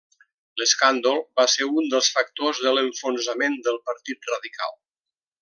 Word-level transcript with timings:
L'escàndol 0.59 1.19
va 1.41 1.45
ser 1.55 1.67
un 1.81 1.91
dels 1.91 2.09
factors 2.15 2.63
en 2.71 2.77
l'enfonsament 2.79 3.59
del 3.69 3.79
Partit 3.91 4.33
Radical. 4.35 4.75